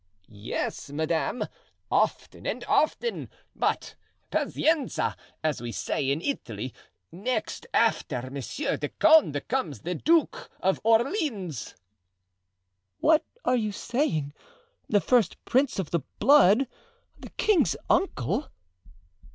"Yes, 0.31 0.89
madame, 0.89 1.43
often 1.91 2.47
and 2.47 2.63
often, 2.63 3.29
but 3.55 3.93
pazienza, 4.31 5.15
as 5.43 5.61
we 5.61 5.71
say 5.71 6.09
in 6.09 6.21
Italy; 6.23 6.73
next, 7.11 7.67
after 7.71 8.31
Monsieur 8.31 8.77
de 8.77 8.89
Condé, 8.89 9.47
comes 9.47 9.81
the 9.81 9.93
Duke 9.93 10.49
of 10.59 10.81
Orleans." 10.83 11.75
"What 12.97 13.23
are 13.45 13.55
you 13.55 13.71
saying? 13.71 14.33
The 14.89 15.01
first 15.01 15.37
prince 15.45 15.77
of 15.77 15.91
the 15.91 15.99
blood, 16.17 16.67
the 17.19 17.29
king's 17.37 17.75
uncle!" 17.87 18.49